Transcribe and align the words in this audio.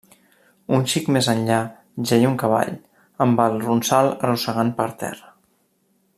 Un 0.77 0.85
xic 0.93 1.11
més 1.17 1.27
enllà, 1.33 1.57
jeia 2.13 2.31
un 2.31 2.39
cavall, 2.45 2.73
amb 3.27 3.45
el 3.45 3.61
ronsal 3.67 4.11
arrossegant 4.15 4.73
per 4.81 4.93
terra… 5.05 5.33